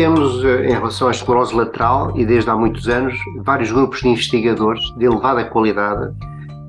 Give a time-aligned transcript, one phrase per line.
[0.00, 4.08] temos, eh, em relação à esclerose lateral, e desde há muitos anos, vários grupos de
[4.08, 6.14] investigadores de elevada qualidade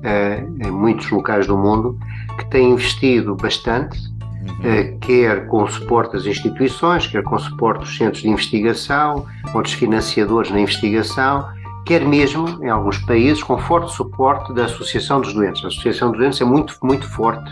[0.02, 1.98] eh, em muitos locais do mundo
[2.36, 4.56] que têm investido bastante, uhum.
[4.64, 9.24] eh, quer com o suporte das instituições, quer com o suporte dos centros de investigação,
[9.54, 11.48] outros financiadores na investigação,
[11.86, 15.64] quer mesmo, em alguns países, com forte suporte da Associação dos Doentes.
[15.64, 17.50] A Associação dos Doentes é muito, muito forte.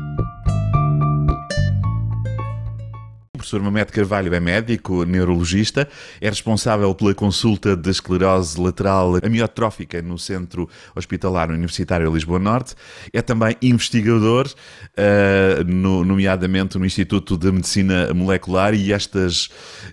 [3.51, 5.89] Professor Mamed Carvalho é médico, neurologista,
[6.21, 12.77] é responsável pela consulta de esclerose lateral amiotrófica no Centro Hospitalar Universitário Lisboa Norte,
[13.13, 19.47] é também investigador, uh, no, nomeadamente no Instituto de Medicina Molecular, e estas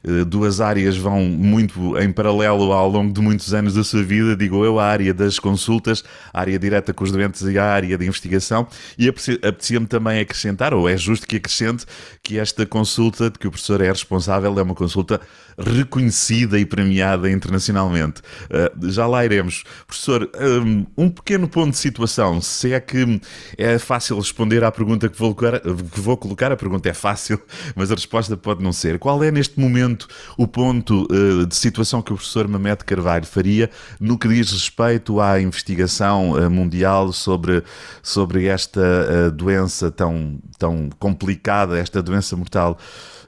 [0.04, 4.36] uh, duas áreas vão muito em paralelo ao longo de muitos anos da sua vida,
[4.36, 7.98] digo eu, a área das consultas, a área direta com os doentes e a área
[7.98, 8.68] de investigação,
[9.00, 11.86] e apetecia-me também acrescentar, ou é justo que acrescente,
[12.22, 15.20] que esta consulta de que o professor é responsável é uma consulta
[15.58, 18.22] reconhecida e premiada internacionalmente.
[18.46, 19.64] Uh, já lá iremos.
[19.88, 22.40] Professor, um, um, pequeno ponto de situação.
[22.42, 23.20] Se é que
[23.58, 27.42] é fácil responder à pergunta que vou, colocar, que vou colocar, a pergunta é fácil,
[27.76, 29.00] mas a resposta pode não ser.
[29.00, 33.70] Qual é neste momento o ponto uh, de situação que o professor Mamed Carvalho faria
[34.00, 37.64] no que diz respeito à investigação uh, mundial sobre,
[38.04, 42.78] sobre esta doença tão, tão complicada, esta doença mortal?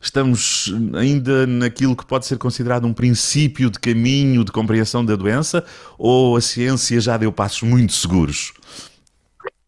[0.10, 5.64] Estamos ainda naquilo que pode ser considerado um princípio de caminho de compreensão da doença
[6.00, 8.52] ou a ciência já deu passos muito seguros?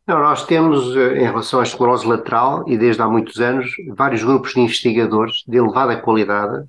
[0.08, 4.24] Não, nós temos, eh, em relação à esclerose lateral, e desde há muitos anos, vários
[4.24, 6.66] grupos de investigadores de elevada qualidade,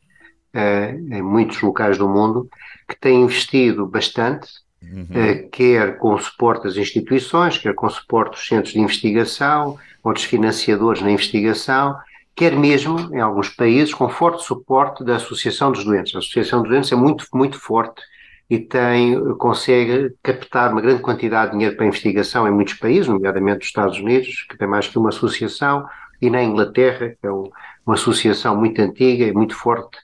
[0.52, 2.46] eh, em muitos locais do mundo,
[2.86, 4.48] que têm investido bastante,
[4.82, 5.06] uhum.
[5.14, 9.78] eh, quer com o suporte das instituições, quer com o suporte dos centros de investigação,
[10.04, 11.96] outros financiadores na investigação,
[12.34, 16.14] quer mesmo, em alguns países, com forte suporte da Associação dos Doentes.
[16.14, 18.02] A Associação dos Doentes é muito, muito forte
[18.48, 23.08] e tem, consegue captar uma grande quantidade de dinheiro para a investigação em muitos países,
[23.08, 25.86] nomeadamente nos Estados Unidos, que tem mais que uma associação,
[26.20, 29.98] e na Inglaterra, que é uma associação muito antiga e muito forte,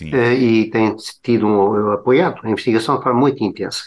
[0.00, 3.82] Uh, e tem tido um, apoiado a investigação de forma muito intensa.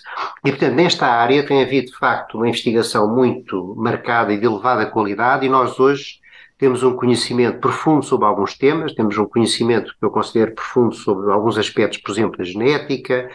[0.45, 4.85] E, portanto, nesta área tem havido, de facto, uma investigação muito marcada e de elevada
[4.85, 6.19] qualidade, e nós hoje
[6.57, 11.31] temos um conhecimento profundo sobre alguns temas, temos um conhecimento que eu considero profundo sobre
[11.31, 13.29] alguns aspectos, por exemplo, da genética,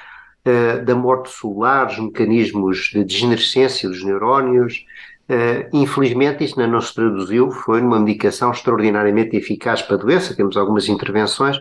[0.47, 4.85] uh, da morte celular, os mecanismos de degenerescência dos neurónios.
[5.29, 10.35] Uh, infelizmente, isso ainda não se traduziu, foi numa medicação extraordinariamente eficaz para a doença,
[10.35, 11.59] temos algumas intervenções,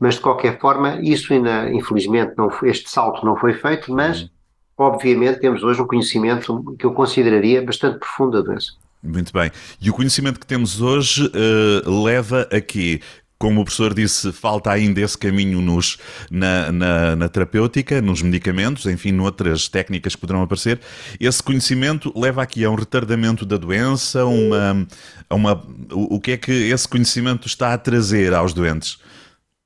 [0.00, 4.28] mas de qualquer forma, isso ainda, infelizmente, não este salto não foi feito, mas, uhum.
[4.78, 8.72] obviamente, temos hoje um conhecimento que eu consideraria bastante profundo da doença.
[9.02, 9.50] Muito bem.
[9.80, 13.00] E o conhecimento que temos hoje uh, leva a quê?
[13.36, 15.98] Como o professor disse, falta ainda esse caminho nos,
[16.30, 20.78] na, na, na, terapêutica, nos medicamentos, enfim, noutras técnicas que poderão aparecer.
[21.18, 24.86] Esse conhecimento leva aqui a um retardamento da doença, uma,
[25.28, 25.54] a uma,
[25.90, 28.98] o, o que é que esse conhecimento está a trazer aos doentes?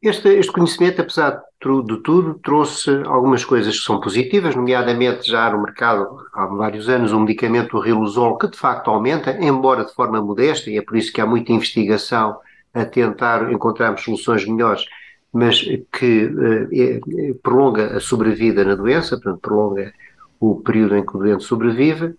[0.03, 5.63] Este, este conhecimento, apesar de tudo, trouxe algumas coisas que são positivas, nomeadamente já no
[5.63, 10.21] mercado há vários anos um medicamento, o Riluzol, que de facto aumenta, embora de forma
[10.21, 12.39] modesta, e é por isso que há muita investigação
[12.75, 14.85] a tentar encontrarmos soluções melhores,
[15.33, 15.61] mas
[15.93, 16.31] que
[16.73, 19.93] eh, eh, prolonga a sobrevida na doença, portanto, prolonga
[20.39, 22.15] o período em que o doente sobrevive.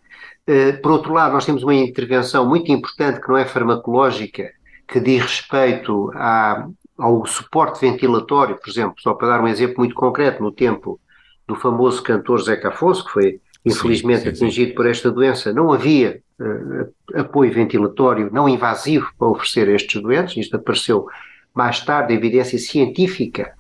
[0.47, 4.51] Eh, por outro lado, nós temos uma intervenção muito importante que não é farmacológica,
[4.87, 9.95] que diz respeito à, ao suporte ventilatório, por exemplo, só para dar um exemplo muito
[9.95, 10.99] concreto, no tempo
[11.47, 14.75] do famoso cantor Zeca Afonso, que foi infelizmente sim, sim, atingido sim.
[14.75, 20.37] por esta doença, não havia uh, apoio ventilatório não invasivo para oferecer a estes doentes,
[20.37, 21.07] isto apareceu
[21.53, 23.53] mais tarde, a evidência científica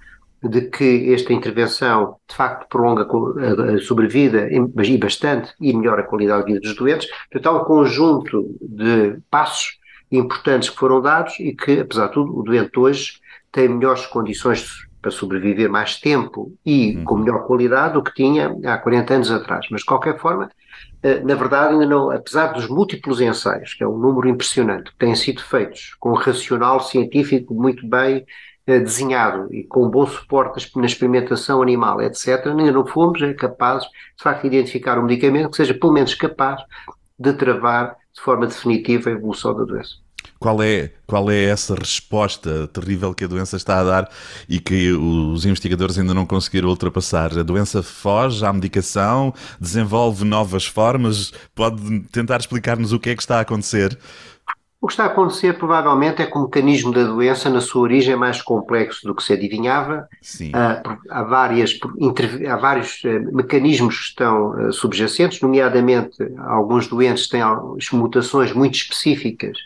[0.43, 3.07] de que esta intervenção de facto prolonga
[3.73, 7.09] a sobrevida e bastante e melhora a qualidade de vida dos doentes.
[7.31, 9.79] Portanto, há um conjunto de passos
[10.11, 13.13] importantes que foram dados e que, apesar de tudo, o doente hoje
[13.51, 17.03] tem melhores condições para sobreviver mais tempo e uhum.
[17.03, 19.65] com melhor qualidade do que tinha há 40 anos atrás.
[19.69, 20.49] Mas, de qualquer forma,
[21.01, 24.97] eh, na verdade, ainda não, apesar dos múltiplos ensaios, que é um número impressionante, que
[24.97, 28.25] têm sido feitos com um racional científico muito bem
[28.65, 34.23] eh, desenhado e com bom suporte na experimentação animal, etc., ainda não fomos capazes, de
[34.23, 36.61] facto, de identificar um medicamento que seja, pelo menos, capaz
[37.17, 40.06] de travar de forma definitiva a evolução da doença.
[40.39, 44.09] Qual é, qual é essa resposta terrível que a doença está a dar
[44.47, 47.37] e que os investigadores ainda não conseguiram ultrapassar?
[47.37, 51.33] A doença foge à medicação, desenvolve novas formas?
[51.55, 53.97] Pode tentar explicar-nos o que é que está a acontecer?
[54.79, 58.13] O que está a acontecer provavelmente é que o mecanismo da doença, na sua origem,
[58.13, 60.07] é mais complexo do que se adivinhava.
[60.53, 61.79] Há, há, várias,
[62.47, 67.41] há vários uh, mecanismos que estão uh, subjacentes, nomeadamente alguns doentes têm
[67.91, 69.57] mutações muito específicas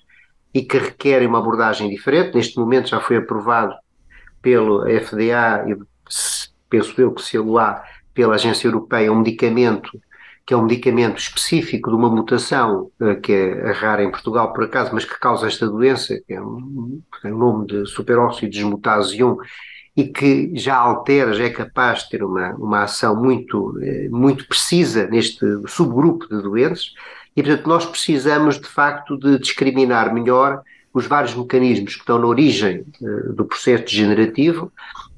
[0.53, 2.35] e que requerem uma abordagem diferente.
[2.35, 3.73] Neste momento já foi aprovado
[4.41, 5.77] pelo FDA e
[6.69, 7.83] penso eu que se há
[8.13, 9.91] pela Agência Europeia um medicamento
[10.45, 14.63] que é um medicamento específico de uma mutação uh, que é rara em Portugal por
[14.63, 19.23] acaso, mas que causa esta doença, que é um, tem o nome de superóxido desmutase
[19.23, 19.37] 1
[19.95, 24.47] e que já altera, já é capaz de ter uma, uma ação muito, eh, muito
[24.47, 26.93] precisa neste subgrupo de doentes
[27.35, 30.61] e, portanto, nós precisamos de facto de discriminar melhor
[30.93, 34.71] os vários mecanismos que estão na origem uh, do processo degenerativo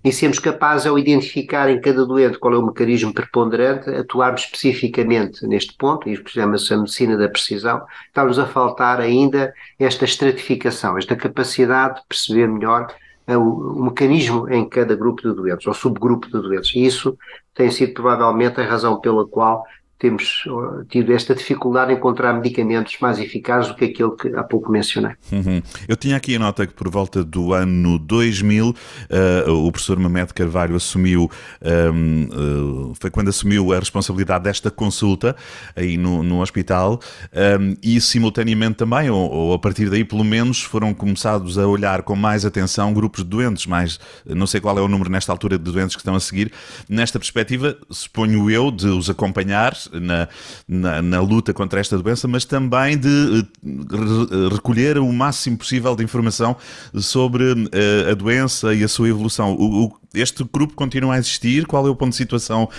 [0.03, 5.47] e sermos capazes, ao identificar em cada doente qual é o mecanismo preponderante, atuarmos especificamente
[5.47, 11.15] neste ponto, e chama-se a medicina da precisão, está-nos a faltar ainda esta estratificação, esta
[11.15, 12.93] capacidade de perceber melhor
[13.25, 16.75] o, o, mecanismo em cada grupo de doentes, ou subgrupo de doentes.
[16.75, 17.17] E isso
[17.55, 19.63] tem sido provavelmente a razão pela qual
[20.03, 20.43] temos
[20.89, 25.13] tido esta dificuldade em encontrar medicamentos mais eficazes do que aquele que há pouco mencionei.
[25.31, 25.61] Uhum.
[25.87, 28.75] Eu tinha aqui a nota que por volta do ano 2000 uh,
[29.09, 34.43] eh, o professor Mamed Carvalho assumiu, um, ehm, uh, eh, foi quando assumiu a responsabilidade
[34.43, 35.37] desta consulta
[35.73, 36.99] aí no, no hospital
[37.33, 41.65] um, ehm, e simultaneamente também, ou, ou, a partir daí pelo menos, foram começados a
[41.65, 45.31] olhar com mais atenção grupos de doentes, mais, não sei qual é o número nesta
[45.31, 46.51] altura de doentes que estão a seguir,
[46.89, 50.27] nesta perspectiva, suponho eu, de os acompanhar na,
[50.67, 56.03] na, na, luta contra esta doença, mas também de uh, recolher o máximo possível de
[56.03, 56.55] informação
[56.95, 59.53] sobre uh, a doença e a sua evolução.
[59.53, 61.65] O, o, este grupo continua a existir?
[61.65, 62.69] Qual é o ponto de situação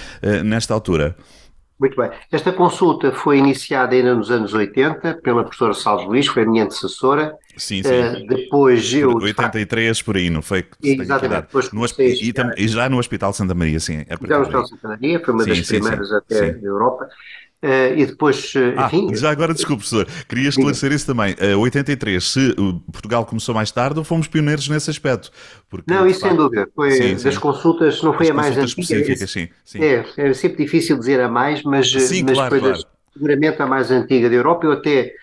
[0.45, 1.17] nesta altura?
[1.79, 2.11] Muito bem.
[2.31, 6.65] Esta consulta foi iniciada ainda nos anos 80 pela professora Salves Luís, foi a minha
[6.65, 7.37] antecessora.
[7.57, 7.89] Sim, sim.
[7.89, 9.15] Uh, depois eu.
[9.15, 10.65] 83 por aí, não foi?
[10.83, 11.43] Exatamente.
[11.43, 14.05] Depois no e, tam, e, já no Hospital Santa Maria, sim.
[14.09, 16.67] É já no Hospital Santa Maria, foi uma sim, das sim, primeiras sim, até da
[16.67, 17.09] Europa.
[17.65, 19.15] Uh, e depois, uh, ah, enfim...
[19.15, 21.33] Já agora, desculpe, professor, queria esclarecer isso também.
[21.33, 22.55] Uh, 83, se
[22.93, 25.31] Portugal começou mais tarde, fomos pioneiros nesse aspecto.
[25.71, 26.69] Porque, não, isso sem dúvida.
[26.75, 29.27] Foi sim, das consultas, não foi a mais antiga.
[29.27, 29.83] Sim, sim.
[29.83, 32.75] É, é sempre difícil dizer a mais, mas, sim, mas claro, foi claro.
[32.75, 34.67] Das, seguramente a mais antiga da Europa.
[34.67, 35.15] Eu até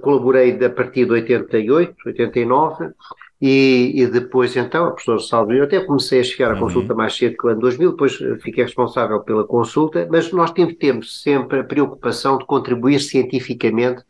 [0.00, 2.92] colaborei a partir de 88, 89,
[3.44, 6.60] e, e, depois, então, a professora Salve, eu até comecei a chegar à uhum.
[6.60, 11.20] consulta mais cedo que o ano 2000, depois fiquei responsável pela consulta, mas nós temos
[11.22, 14.04] sempre a preocupação de contribuir cientificamente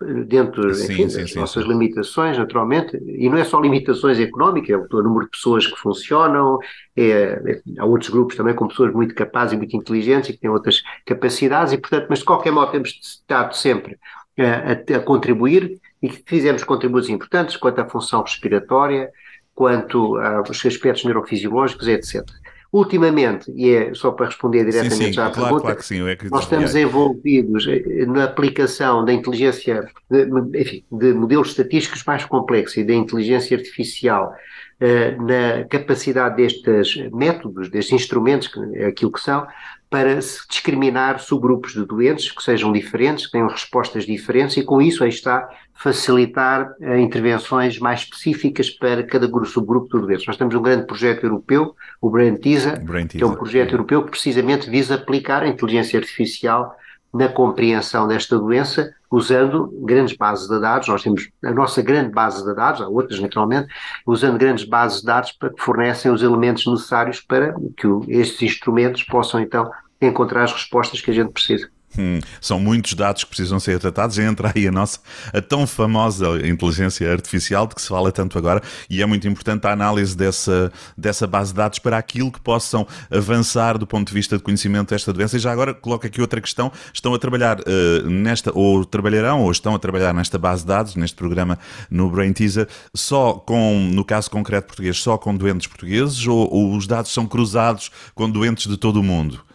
[0.00, 4.20] eh, dentro sim, enfim, sim, das sim, nossas limitações, naturalmente, e não é só limitações
[4.20, 6.60] económicas, é o número de pessoas que funcionam,
[6.96, 10.38] é, é, há outros grupos também com pessoas muito capazes e muito inteligentes e que
[10.38, 13.98] têm outras capacidades, e portanto, mas de qualquer modo temos estado sempre
[14.40, 19.10] a, a, contribuir e que fizemos contributos importantes quanto à função respiratória,
[19.54, 22.24] quanto aos aspectos neurofisiológicos, etc.
[22.72, 26.16] Ultimamente, e é só para responder diretamente sim, sim, à claro, pergunta, claro sim, é
[26.30, 27.66] nós estamos envolvidos
[28.06, 34.32] na aplicação da inteligência, de, enfim, de modelos estatísticos mais complexos e da inteligência artificial
[34.80, 39.44] uh, na capacidade destes métodos, destes instrumentos, que é aquilo que são,
[39.90, 44.80] para se discriminar subgrupos de doentes que sejam diferentes, que tenham respostas diferentes e com
[44.80, 50.26] isso aí está facilitar uh, intervenções mais específicas para cada subgrupo de doentes.
[50.26, 54.10] Nós temos um grande projeto europeu, o Brain Teaser, que é um projeto europeu que
[54.10, 56.76] precisamente visa aplicar a inteligência artificial
[57.12, 60.88] na compreensão desta doença, usando grandes bases de dados.
[60.88, 63.72] Nós temos a nossa grande base de dados, há outras naturalmente,
[64.06, 69.02] usando grandes bases de dados para que fornecem os elementos necessários para que estes instrumentos
[69.02, 71.68] possam então encontrar as respostas que a gente precisa.
[71.98, 74.18] Hum, são muitos dados que precisam ser tratados.
[74.18, 75.00] Entra aí a nossa,
[75.32, 79.66] a tão famosa inteligência artificial de que se fala tanto agora, e é muito importante
[79.66, 84.14] a análise dessa, dessa base de dados para aquilo que possam avançar do ponto de
[84.14, 85.36] vista de conhecimento desta doença.
[85.36, 89.50] E já agora coloco aqui outra questão: estão a trabalhar uh, nesta, ou trabalharão, ou
[89.50, 91.58] estão a trabalhar nesta base de dados, neste programa
[91.90, 96.76] no Brain Teaser, só com, no caso concreto português, só com doentes portugueses, ou, ou
[96.76, 99.49] os dados são cruzados com doentes de todo o mundo?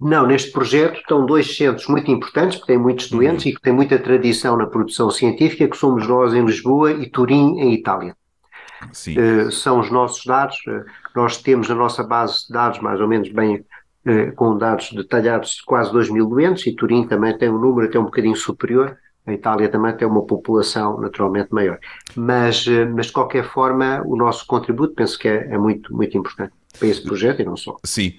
[0.00, 3.50] Não, neste projeto estão dois centros muito importantes, que têm muitos doentes uhum.
[3.50, 7.58] e que têm muita tradição na produção científica, que somos nós em Lisboa e Turim
[7.58, 8.16] em Itália.
[8.84, 10.84] Uh, são os nossos dados, uh,
[11.16, 15.56] nós temos a nossa base de dados mais ou menos bem uh, com dados detalhados
[15.56, 18.96] de quase 2 mil doentes e Turim também tem um número até um bocadinho superior,
[19.26, 21.78] a Itália também tem uma população naturalmente maior.
[22.14, 26.52] Mas, mas de qualquer forma, o nosso contributo penso que é, é muito, muito importante
[26.78, 27.76] para esse projeto e não só.
[27.84, 28.14] Sim,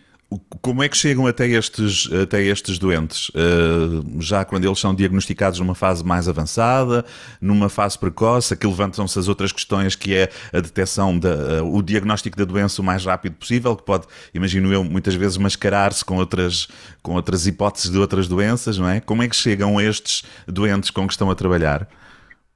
[0.61, 3.29] Como é que chegam até estes, até estes doentes?
[3.29, 7.03] Uh, já quando eles são diagnosticados numa fase mais avançada,
[7.41, 11.81] numa fase precoce, aqui levantam-se as outras questões que é a detecção, da, uh, o
[11.81, 16.17] diagnóstico da doença o mais rápido possível, que pode, imagino eu, muitas vezes mascarar-se com
[16.17, 16.67] outras,
[17.01, 18.99] com outras hipóteses de outras doenças, não é?
[18.99, 21.87] Como é que chegam estes doentes com que estão a trabalhar?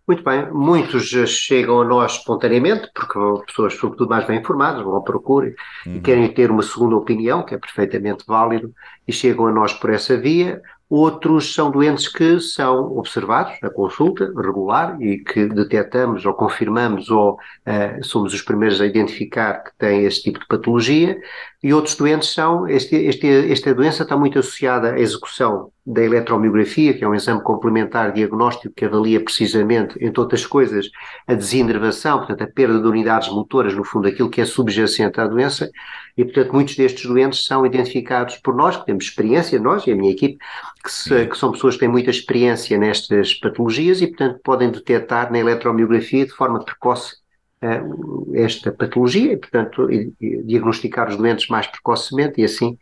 [0.06, 5.02] Muito bem, muitos chegam a nós espontaneamente, porque pessoas, sobretudo, mais bem informadas, vão à
[5.02, 5.54] procura
[5.86, 5.96] uhum.
[5.96, 8.74] e querem ter uma segunda opinião, que é perfeitamente válido,
[9.08, 10.62] e chegam a nós por essa via.
[10.90, 17.34] Outros são doentes que são observados na consulta regular e que detectamos ou confirmamos ou
[17.34, 21.18] uh, somos os primeiros a identificar que têm esse tipo de patologia.
[21.64, 26.94] E outros doentes são, este, este, esta doença está muito associada à execução da eletromiografia,
[26.94, 30.90] que é um exame complementar diagnóstico que avalia precisamente, entre outras coisas,
[31.28, 35.28] a desinervação, portanto, a perda de unidades motoras, no fundo, aquilo que é subjacente à
[35.28, 35.70] doença,
[36.18, 39.96] e, portanto, muitos destes doentes são identificados por nós, que temos experiência, nós e a
[39.96, 40.38] minha equipe,
[40.82, 45.32] que, se, que, são pessoas que têm muita experiência nestas patologias e, portanto, podem detectar
[45.32, 47.16] na eletromiografia de forma precoce
[47.62, 52.78] uh, esta patologia e, portanto, e, e diagnosticar os doentes mais precocemente e, assim,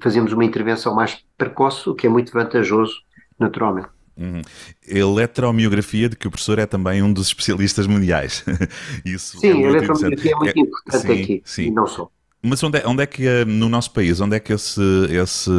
[0.00, 2.94] fazemos uma intervenção mais precoce, o que é muito vantajoso,
[3.38, 3.88] naturalmente.
[4.16, 4.42] Uhum.
[4.86, 8.44] Eletromiografia, de que o professor é também um dos especialistas mundiais.
[9.04, 11.62] Isso sim, é a eletromiografia é muito importante sim, aqui, sim.
[11.66, 12.10] e não só.
[12.42, 14.80] Mas onde é, onde é que, eh, no nosso país, onde é que esse,
[15.10, 15.50] esse,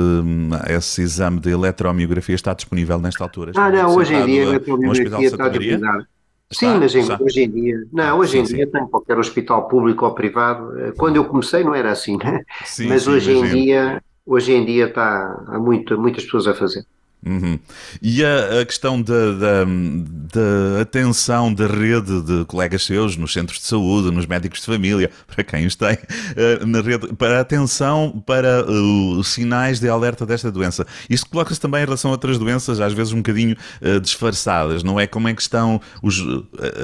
[0.69, 3.51] esse exame de eletromiografia está disponível nesta altura?
[3.55, 6.05] Ah, não, hoje em dia a eletromiografia está disponível.
[6.51, 8.71] Sim, mas em, hoje em dia, não, hoje sim, em dia sim.
[8.71, 10.79] tem qualquer hospital público ou privado.
[10.79, 12.43] Eh, quando eu comecei não era assim, né?
[12.65, 16.86] Sim, mas hoje em dia, hoje em dia está há muito, muitas pessoas a fazer.
[17.25, 17.59] Uhum.
[18.01, 23.59] E a, a questão da, da, da, atenção da rede de colegas seus nos centros
[23.59, 28.23] de saúde, nos médicos de família, para quem os tem, uh, na rede, para atenção
[28.25, 30.88] para uh, os sinais de alerta desta doença.
[31.09, 34.97] Isto coloca-se também em relação a outras doenças, às vezes um bocadinho uh, disfarçadas, não
[34.97, 35.05] é?
[35.05, 36.21] Como é que estão os,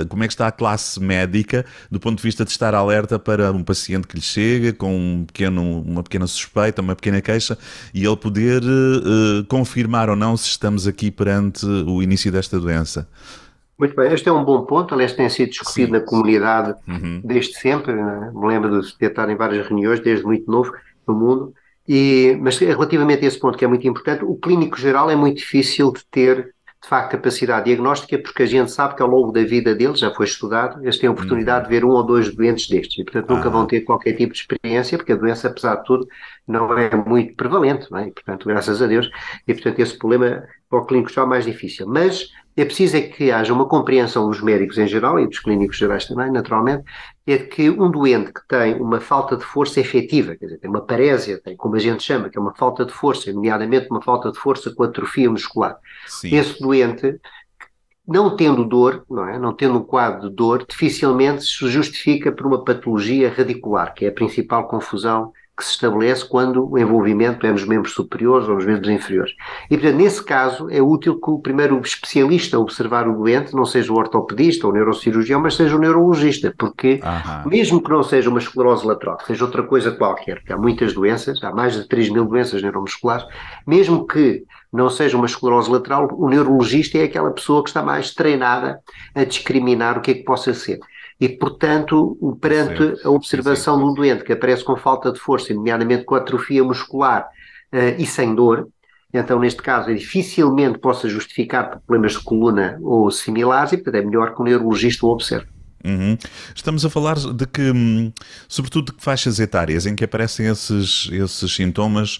[0.09, 3.53] como é que está a classe médica do ponto de vista de estar alerta para
[3.53, 7.57] um paciente que lhe chega com um pequeno, uma pequena suspeita, uma pequena queixa
[7.93, 8.61] e ele poder
[9.47, 13.07] confirmar ou não não se estamos aqui perante o início desta doença?
[13.77, 15.91] Muito bem, este é um bom ponto, aliás tem sido discutido Sim.
[15.91, 17.21] na comunidade uhum.
[17.23, 18.31] desde sempre, né?
[18.33, 20.71] me lembro de ter estado em várias reuniões desde muito novo
[21.05, 21.53] no mundo,
[21.87, 25.37] e, mas relativamente a esse ponto que é muito importante, o clínico geral é muito
[25.37, 29.43] difícil de ter de facto capacidade diagnóstica porque a gente sabe que ao longo da
[29.43, 31.69] vida deles, já foi estudado, eles têm a oportunidade uhum.
[31.69, 33.51] de ver um ou dois doentes destes e portanto nunca ah.
[33.51, 36.07] vão ter qualquer tipo de experiência porque a doença apesar de tudo
[36.47, 38.07] não é muito prevalente, não é?
[38.07, 39.09] E, portanto, graças a Deus,
[39.47, 41.87] e portanto esse problema para o clínico é mais difícil.
[41.87, 45.77] Mas é preciso é que haja uma compreensão dos médicos em geral e dos clínicos
[45.77, 46.83] gerais também, naturalmente,
[47.27, 50.81] é que um doente que tem uma falta de força efetiva, quer dizer, tem uma
[50.81, 54.31] parésia, tem como a gente chama, que é uma falta de força, nomeadamente uma falta
[54.31, 55.77] de força com atrofia muscular.
[56.07, 56.35] Sim.
[56.35, 57.19] Esse doente
[58.07, 59.39] não tendo dor, não é?
[59.39, 64.09] Não tendo um quadro de dor, dificilmente se justifica por uma patologia radicular, que é
[64.09, 68.65] a principal confusão que se estabelece quando o envolvimento é nos membros superiores ou nos
[68.65, 69.33] membros inferiores.
[69.69, 73.65] E, portanto, nesse caso, é útil que o primeiro especialista a observar o doente não
[73.65, 77.43] seja o ortopedista ou o neurocirurgião, mas seja o neurologista, porque Aham.
[77.47, 80.93] mesmo que não seja uma esclerose lateral, que seja outra coisa qualquer, que há muitas
[80.93, 83.25] doenças, há mais de 3 mil doenças neuromusculares,
[83.65, 84.43] mesmo que
[84.73, 88.81] não seja uma esclerose lateral, o neurologista é aquela pessoa que está mais treinada
[89.13, 90.79] a discriminar o que é que possa ser.
[91.19, 96.03] E, portanto, perante a observação de um doente que aparece com falta de força, nomeadamente
[96.03, 97.27] com atrofia muscular
[97.73, 98.67] uh, e sem dor,
[99.13, 104.05] então, neste caso, é dificilmente possa justificar problemas de coluna ou similares e, portanto, é
[104.05, 105.47] melhor que o neurologista o observe.
[105.85, 106.17] Uhum.
[106.53, 108.11] Estamos a falar de que, hum,
[108.47, 112.19] sobretudo, de que faixas etárias em que aparecem esses, esses sintomas,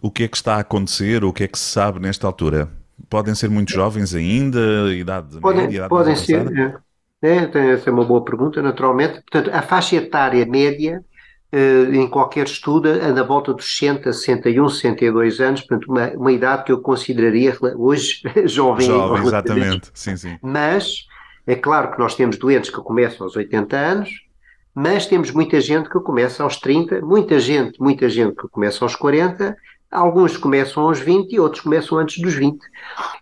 [0.00, 2.68] o que é que está a acontecer, o que é que se sabe nesta altura?
[3.08, 6.82] Podem ser muito jovens ainda, idade podem, média, idade podem ser,
[7.22, 7.72] é.
[7.72, 9.20] Essa é uma boa pergunta, naturalmente.
[9.22, 11.04] Portanto, a faixa etária média
[11.52, 16.32] eh, em qualquer estudo anda à volta dos 60, 61, 62 anos, portanto, uma, uma
[16.32, 18.86] idade que eu consideraria hoje jovem.
[18.86, 20.38] Jovem, exatamente, sim, sim.
[20.40, 21.06] Mas
[21.46, 24.10] é claro que nós temos doentes que começam aos 80 anos,
[24.74, 28.96] mas temos muita gente que começa aos 30, muita gente, muita gente que começa aos
[28.96, 29.54] 40
[29.92, 32.58] Alguns começam aos 20 e outros começam antes dos 20.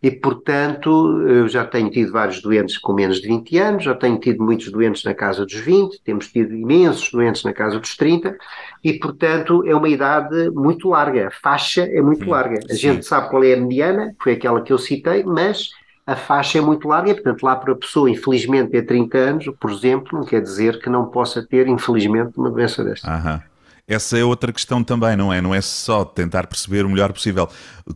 [0.00, 4.16] E, portanto, eu já tenho tido vários doentes com menos de 20 anos, já tenho
[4.20, 8.36] tido muitos doentes na casa dos 20, temos tido imensos doentes na casa dos 30,
[8.84, 11.26] e, portanto, é uma idade muito larga.
[11.26, 12.60] A faixa é muito larga.
[12.70, 15.70] A gente sabe qual é a mediana, foi aquela que eu citei, mas
[16.06, 19.50] a faixa é muito larga, e, portanto, lá para a pessoa, infelizmente, ter 30 anos,
[19.60, 23.10] por exemplo, não quer dizer que não possa ter, infelizmente, uma doença desta.
[23.10, 23.42] Aham.
[23.90, 25.40] Essa é outra questão também, não é?
[25.40, 27.48] Não é só tentar perceber o melhor possível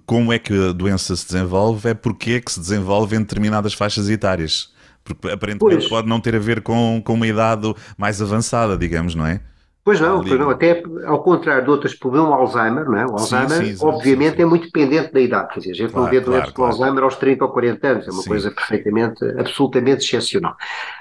[0.05, 3.75] como é que a doença se desenvolve, é porque é que se desenvolve em determinadas
[3.75, 4.75] faixas etárias.
[5.05, 5.89] Porque aparentemente pois.
[5.89, 9.41] pode não ter a ver com, com uma idade mais avançada, digamos, não é?
[9.85, 13.05] Pois não, pois não, até ao contrário de outras problemas, o Alzheimer, não é?
[13.05, 15.93] O Alzheimer, sim, sim, obviamente, sim, é muito dependente da idade, quer dizer, a gente
[15.93, 16.73] claro, não vê doenças claro, claro.
[16.73, 20.57] Alzheimer aos 30 ou 40 anos, é uma coisa perfeitamente, absolutamente excepcional.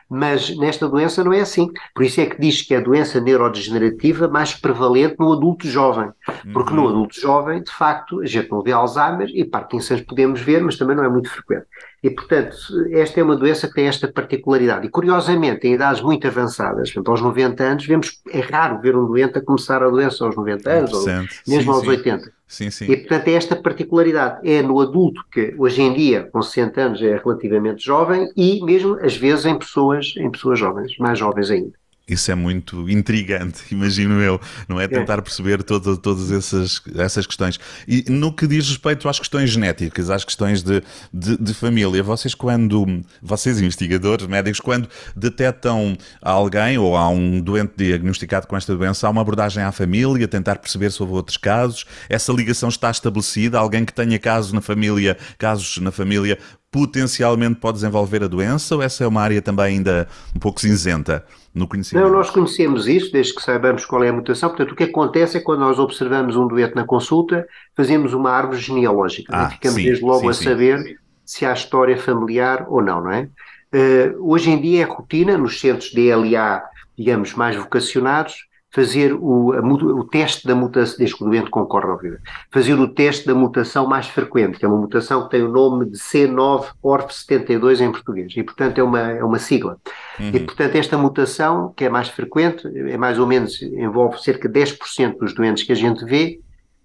[0.09, 1.71] Mas nesta doença não é assim.
[1.93, 6.09] Por isso é que diz que é a doença neurodegenerativa mais prevalente no adulto jovem.
[6.51, 6.81] Porque uhum.
[6.81, 10.77] no adulto jovem, de facto, a gente não vê Alzheimer e Parkinson podemos ver, mas
[10.77, 11.65] também não é muito frequente.
[12.03, 12.55] E, portanto,
[12.91, 14.85] esta é uma doença que tem esta particularidade.
[14.85, 19.05] E, curiosamente, em idades muito avançadas, portanto, aos 90 anos, vemos, é raro ver um
[19.05, 21.89] doente a começar a doença aos 90 anos, ou mesmo sim, aos sim.
[21.89, 22.31] 80.
[22.53, 22.85] Sim, sim.
[22.85, 24.47] E, portanto, é esta particularidade.
[24.47, 28.93] É no adulto que, hoje em dia, com 60 anos, é relativamente jovem e mesmo,
[29.01, 31.82] às vezes, em pessoas, em pessoas jovens, mais jovens ainda.
[32.05, 34.89] Isso é muito intrigante, imagino eu, não é?
[34.89, 37.57] Tentar perceber todo, todas essas, essas questões.
[37.87, 40.83] E no que diz respeito às questões genéticas, às questões de,
[41.13, 47.73] de, de, família, vocês quando, vocês investigadores, médicos, quando detectam alguém ou há um doente
[47.77, 52.33] diagnosticado com esta doença, há uma abordagem à família, tentar perceber sobre outros casos, essa
[52.33, 56.37] ligação está estabelecida, alguém que tenha casos na família, casos na família,
[56.69, 58.75] potencialmente pode desenvolver a doença?
[58.75, 60.05] Ou essa é uma área também ainda
[60.35, 62.03] um pouco cinzenta no conhecimento?
[62.03, 64.49] Não, nós conhecemos isso desde que saibamos qual é a mutação.
[64.49, 68.59] Portanto, o que acontece é quando nós observamos um doente na consulta, fazemos uma árvore
[68.59, 69.35] genealógica.
[69.35, 70.43] Ah, ficamos sim, desde logo sim, a sim.
[70.43, 73.29] saber se há história familiar ou não, não é?
[73.73, 76.61] Uh, hoje em dia é rotina nos centros de DLA,
[76.97, 81.85] digamos, mais vocacionados, fazer o, a, o teste da mutação, desde que o doente concorre
[81.85, 82.19] ao vida,
[82.51, 85.85] fazer o teste da mutação mais frequente, que é uma mutação que tem o nome
[85.85, 89.77] de C9-ORF72 em português, e portanto é uma, é uma sigla.
[90.19, 90.31] Uhum.
[90.33, 94.59] E portanto esta mutação, que é mais frequente, é mais ou menos, envolve cerca de
[94.59, 96.39] 10% dos doentes que a gente vê,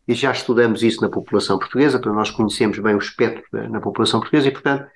[0.07, 4.21] e já estudamos isso na população portuguesa, porque nós conhecemos bem o espectro na população
[4.21, 4.87] portuguesa, e portanto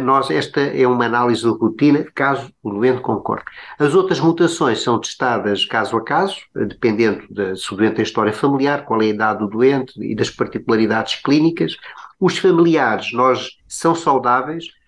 [0.00, 3.44] nós, esta é uma análise de rotina, caso o doente concorde.
[3.78, 8.04] As outras mutações são testadas caso a caso, eh, dependendo de se o doente tem
[8.04, 11.76] história familiar, qual é a idade do doente e das particularidades clínicas.
[12.20, 14.83] Os familiares, nós são saudáveis, eh,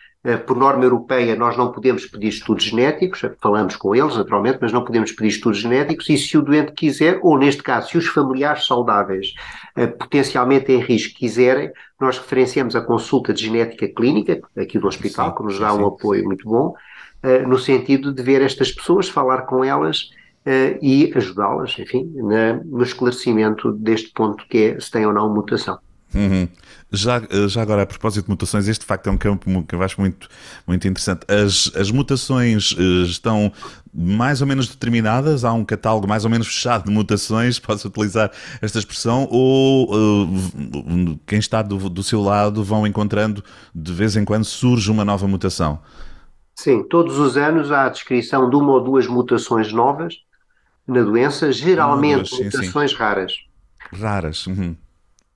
[0.46, 4.84] por norma europeia, nós não podemos pedir estudos genéticos, falamos com eles, naturalmente, mas não
[4.84, 8.66] podemos pedir estudos genéticos, e se o doente quiser, ou neste caso, se os familiares
[8.66, 9.34] saudáveis,
[9.76, 15.28] eh, potencialmente em risco, quiserem, nós referenciamos a consulta de genética clínica, aqui do hospital,
[15.28, 15.78] sim, que nos dá sim.
[15.78, 16.74] um apoio muito bom,
[17.22, 20.10] eh, no sentido de ver estas pessoas, falar com elas
[20.80, 22.08] e ajudá-las, enfim,
[22.64, 25.76] no esclarecimento deste ponto que é se tem ou não mutação.
[26.14, 26.46] Uhum.
[26.90, 29.83] Já, já agora, a propósito de mutações, este de facto é um campo que eu
[29.83, 30.29] acho muito,
[30.64, 31.27] muito interessante.
[31.29, 33.53] As, as mutações eh, estão
[33.92, 35.44] mais ou menos determinadas?
[35.44, 38.31] Há um catálogo mais ou menos fechado de mutações, posso utilizar
[38.62, 39.27] esta expressão?
[39.33, 43.42] Ou uh, quem está do, do seu lado vão encontrando,
[43.75, 45.81] de vez em quando surge uma nova mutação?
[46.55, 50.14] Sim, todos os anos há a descrição de uma ou duas mutações novas
[50.87, 52.96] na doença, geralmente duas, sim, mutações sim.
[52.96, 53.33] raras.
[53.92, 54.46] Raras.
[54.46, 54.77] Uhum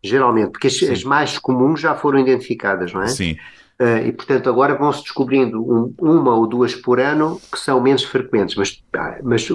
[0.03, 3.09] geralmente, porque as, as, mais comuns já foram identificadas, não é?
[3.09, 3.37] Sim.
[3.81, 8.05] Uh, e, portanto, agora vão-se descobrindo um, uma ou duas por ano que são menos
[8.05, 9.49] frequentes, mas, ah, mas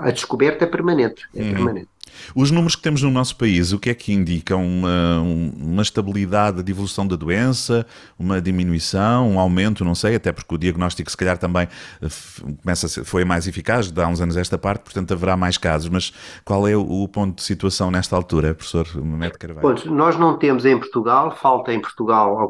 [0.00, 1.24] a descoberta é permanente.
[1.34, 1.50] É uhum.
[1.50, 1.88] permanente.
[2.34, 4.64] Os números que temos no nosso país, o que é que indicam?
[4.64, 7.86] Uma, uma estabilidade de evolução da doença,
[8.18, 11.68] uma diminuição, um aumento, não sei, até porque o diagnóstico se calhar também
[12.02, 12.08] eh,
[12.62, 16.12] começa ser, foi mais eficaz, há uns anos esta parte, portanto haverá mais casos, mas
[16.44, 19.74] qual é o, o ponto de situação nesta altura, professor Mete Carvalho?
[19.86, 22.48] nós não temos em Portugal, falta em Portugal ao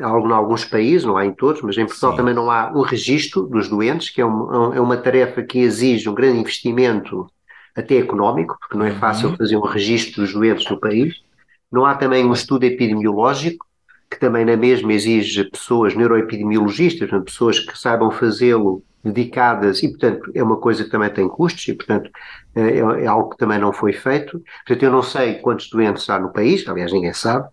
[0.00, 2.16] em alguns países, não há em todos, mas em Portugal Sim.
[2.16, 6.08] também não há um registro dos doentes, que é, um, é uma tarefa que exige
[6.08, 7.28] um grande investimento
[7.74, 9.36] até económico, porque não é fácil uhum.
[9.36, 11.22] fazer um registro dos doentes no país.
[11.70, 13.66] Não há também um estudo epidemiológico,
[14.10, 20.42] que também na mesma exige pessoas neuroepidemiologistas, pessoas que saibam fazê-lo dedicadas, e portanto é
[20.42, 22.10] uma coisa que também tem custos, e portanto
[22.54, 24.42] é, é, algo que também não foi feito.
[24.64, 27.48] Portanto, eu não sei quantos doentes há no país, aliás ninguém sabe,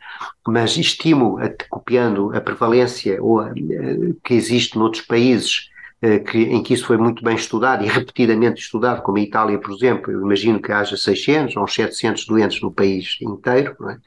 [0.47, 1.37] mas estimo,
[1.69, 3.51] copiando a prevalência ou a,
[4.23, 5.70] que existe noutros países eh,
[6.01, 9.71] que, em que isso foi muito bem estudado e repetidamente estudado, como a Itália, por
[9.71, 13.75] exemplo, eu imagino que haja 600 ou 700 doentes no país inteiro.
[13.87, 13.97] É?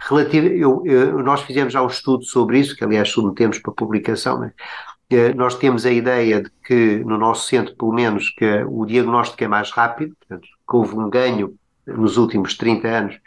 [0.00, 4.42] Relativo, eu, eu, nós fizemos já um estudo sobre isso, que aliás submetemos para publicação.
[4.44, 5.34] É?
[5.34, 9.48] Nós temos a ideia de que no nosso centro, pelo menos, que o diagnóstico é
[9.48, 11.54] mais rápido, portanto, que houve um ganho
[11.86, 13.20] nos últimos 30 anos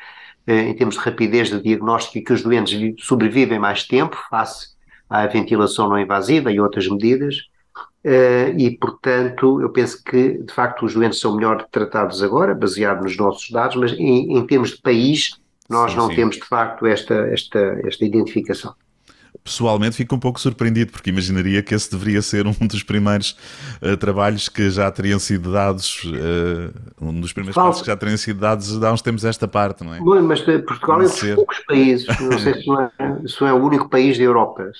[0.48, 4.70] eh, em termos de rapidez de diagnóstico e que os doentes sobrevivem mais tempo face
[5.08, 7.36] à ventilação não invasiva e outras medidas
[8.06, 13.02] Uh, e, portanto, eu penso que, de facto, os doentes são melhor tratados agora, baseado
[13.02, 16.16] nos nossos dados, mas em, em termos de país, nós sim, não sim.
[16.16, 18.76] temos, de facto, esta, esta, esta identificação
[19.46, 23.38] pessoalmente fico um pouco surpreendido, porque imaginaria que esse deveria ser um dos primeiros
[23.80, 28.18] uh, trabalhos que já teriam sido dados, uh, um dos primeiros passos que já teriam
[28.18, 30.00] sido dados há uns tempos esta parte, não é?
[30.00, 32.92] Bom, mas eh, Portugal é um dos poucos países, não sei se não, é,
[33.28, 34.72] se não é o único país da Europa,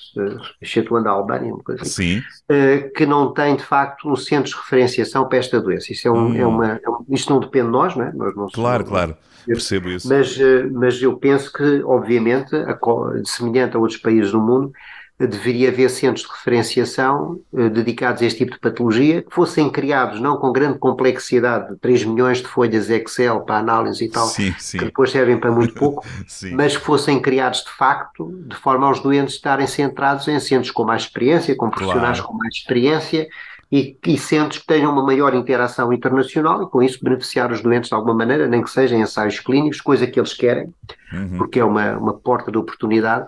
[0.60, 4.56] excetuando a Albânia, uma coisa assim, uh, que não tem de facto um centro de
[4.56, 5.92] referenciação para esta doença.
[5.92, 6.36] Isso é, um, hum.
[6.36, 8.12] é uma, é um, isto não depende de nós, não é?
[8.12, 9.16] Nós não claro, somos, claro.
[9.46, 10.08] Percebo isso.
[10.08, 10.36] Mas,
[10.72, 12.78] mas eu penso que, obviamente, a,
[13.24, 14.72] semelhante a outros países do mundo,
[15.18, 20.20] deveria haver centros de referenciação eh, dedicados a este tipo de patologia, que fossem criados
[20.20, 24.76] não com grande complexidade, 3 milhões de folhas Excel para análise e tal, sim, sim.
[24.76, 26.04] que depois servem para muito pouco,
[26.52, 30.84] mas que fossem criados de facto, de forma aos doentes estarem centrados em centros com
[30.84, 32.32] mais experiência, com profissionais claro.
[32.32, 33.26] com mais experiência
[33.70, 37.88] e, e centros que tenham uma maior interação internacional e com isso beneficiar os doentes
[37.88, 40.72] de alguma maneira, nem que sejam ensaios clínicos, coisa que eles querem,
[41.12, 41.38] uhum.
[41.38, 43.26] porque é uma, uma porta de oportunidade,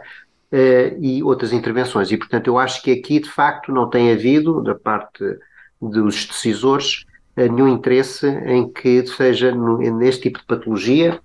[0.51, 2.11] Uh, e outras intervenções.
[2.11, 5.22] E, portanto, eu acho que aqui, de facto, não tem havido, da parte
[5.79, 7.05] dos decisores,
[7.37, 11.20] uh, nenhum interesse em que seja no, neste tipo de patologia,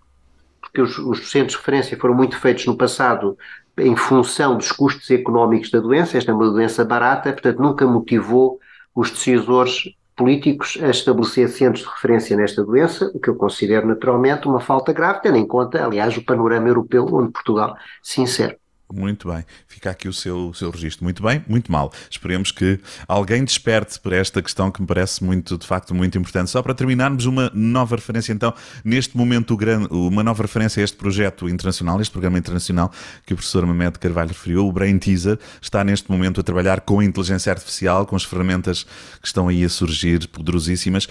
[0.59, 3.37] porque os, os centros de referência foram muito feitos no passado
[3.77, 6.17] em função dos custos económicos da doença.
[6.17, 8.59] Esta é uma doença barata, portanto, nunca motivou
[8.95, 14.47] os decisores políticos a estabelecer centros de referência nesta doença, o que eu considero naturalmente
[14.47, 18.62] uma falta grave, tendo em conta, aliás, o panorama europeu onde Portugal se insere.
[18.95, 19.43] Muito bem.
[19.67, 21.03] Fica aqui o seu, o seu registro.
[21.03, 21.91] Muito bem, muito mal.
[22.09, 26.51] Esperemos que alguém desperte para esta questão que me parece muito, de facto, muito importante.
[26.51, 28.53] Só para terminarmos, uma nova referência, então,
[28.85, 29.57] neste momento,
[29.89, 32.91] uma nova referência a este projeto internacional, este programa internacional
[33.25, 36.99] que o professor Mamed Carvalho referiu, o Brain Teaser, está neste momento a trabalhar com
[36.99, 38.83] a inteligência artificial, com as ferramentas
[39.19, 41.07] que estão aí a surgir, poderosíssimas.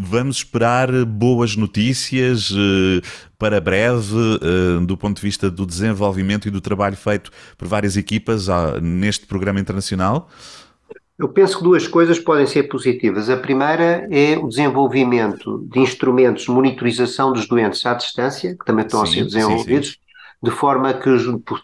[0.00, 3.02] Vamos esperar boas notícias uh,
[3.36, 7.96] para breve, uh, do ponto de vista do desenvolvimento e do trabalho feito por várias
[7.96, 10.28] equipas uh, neste programa internacional?
[11.18, 13.28] Eu penso que duas coisas podem ser positivas.
[13.28, 18.84] A primeira é o desenvolvimento de instrumentos de monitorização dos doentes à distância, que também
[18.84, 20.00] estão sim, a ser desenvolvidos, sim, sim.
[20.44, 21.10] de forma que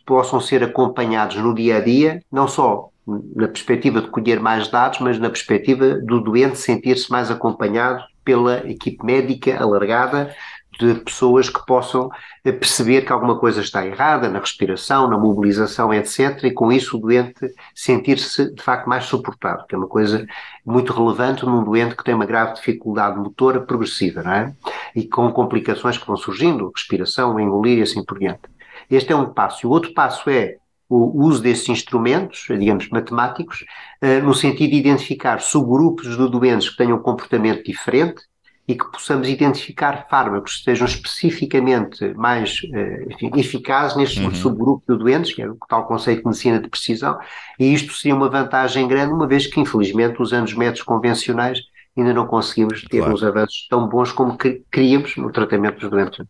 [0.04, 4.98] possam ser acompanhados no dia a dia, não só na perspectiva de colher mais dados,
[4.98, 10.34] mas na perspectiva do doente sentir-se mais acompanhado pela equipe médica alargada
[10.78, 12.10] de pessoas que possam
[12.44, 16.44] eh, perceber que alguma coisa está errada na respiração, na mobilização, etc.
[16.44, 20.26] E com isso o doente sentir-se de facto mais suportado, que é uma coisa
[20.64, 24.54] muito relevante num doente que tem uma grave dificuldade motora progressiva, não é?
[24.94, 28.42] E com complicações que vão surgindo, respiração, engolir e assim por diante.
[28.90, 29.64] Este é um passo.
[29.64, 30.56] E o outro passo é
[30.94, 33.64] o uso desses instrumentos, digamos, matemáticos,
[34.00, 38.22] eh, no sentido de identificar subgrupos de doentes que tenham um comportamento diferente
[38.66, 44.34] e que possamos identificar fármacos que sejam especificamente mais eh, enfim, eficazes neste uhum.
[44.34, 47.18] subgrupo de doentes, que é o tal conceito de medicina de precisão,
[47.58, 51.58] e isto seria uma vantagem grande, uma vez que, infelizmente, usando os métodos convencionais,
[51.96, 53.14] ainda não conseguimos ter claro.
[53.14, 56.24] uns avanços tão bons como queríamos no tratamento dos doentes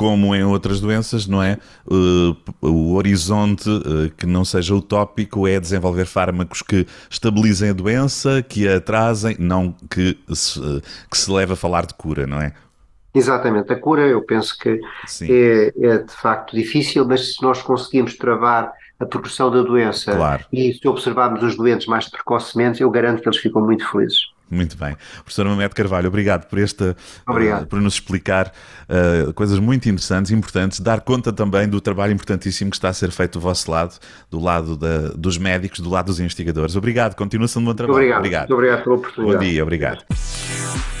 [0.00, 1.58] como em outras doenças, não é?
[1.86, 8.42] Uh, o horizonte uh, que não seja utópico é desenvolver fármacos que estabilizem a doença,
[8.42, 12.40] que a atrasem, não que se, uh, que se leve a falar de cura, não
[12.40, 12.54] é?
[13.14, 14.80] Exatamente, a cura eu penso que
[15.28, 20.46] é, é, de facto difícil, mas se nós conseguimos travar a progressão da doença claro.
[20.50, 24.30] e se observarmos os doentes mais precocemente, eu garanto que eles ficam muito felizes.
[24.50, 24.96] Muito bem.
[25.22, 27.62] Professor Mamed Carvalho, obrigado por esta obrigado.
[27.62, 28.52] Uh, por nos explicar
[28.88, 33.12] uh, coisas muito interessantes, importantes, dar conta também do trabalho importantíssimo que está a ser
[33.12, 33.94] feito do vosso lado,
[34.28, 36.74] do lado da, dos médicos, do lado dos investigadores.
[36.74, 37.98] Obrigado, continuação de bom trabalho.
[37.98, 38.18] Muito obrigado.
[38.18, 38.48] obrigado.
[38.48, 39.38] Muito obrigado pela oportunidade.
[39.38, 40.99] Bom dia, obrigado.